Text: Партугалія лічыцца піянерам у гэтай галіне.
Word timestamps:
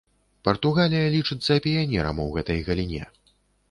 Партугалія 0.47 1.11
лічыцца 1.17 1.59
піянерам 1.69 2.27
у 2.29 2.29
гэтай 2.41 2.59
галіне. 2.69 3.03